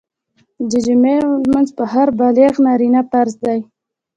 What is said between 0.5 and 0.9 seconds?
د